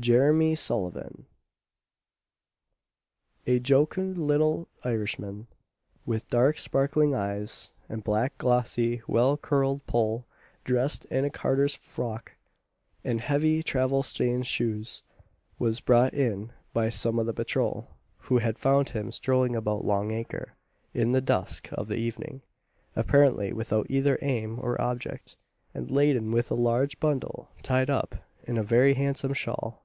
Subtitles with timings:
[0.00, 1.26] JEMMY SULLIVAN.
[3.48, 5.48] A jocund little Irishman,
[6.06, 10.24] with dark sparkling eyes and black glossy well curled poll,
[10.62, 12.36] dressed in a carter's frock,
[13.02, 15.02] and heavy travel stained shoes,
[15.58, 17.88] was brought in by some of the patrol,
[18.18, 20.52] who had found him strolling about Long acre,
[20.94, 22.42] in the dusk of the evening,
[22.94, 25.36] apparently without either aim or object,
[25.74, 28.14] and laden with a large bundle tied up
[28.44, 29.82] in a very handsome shawl.